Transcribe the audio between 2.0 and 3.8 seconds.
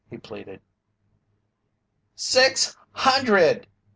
"SIX HUNDRED!"